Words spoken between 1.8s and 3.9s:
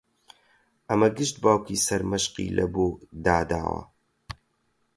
سەرمەشقی لەبۆ داداوە